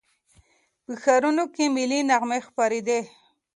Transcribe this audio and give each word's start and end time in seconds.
په 0.83 0.93
ښارونو 1.01 1.43
کې 1.53 1.63
ملي 1.75 1.99
نغمې 2.09 2.39
خپرېدې. 2.47 2.99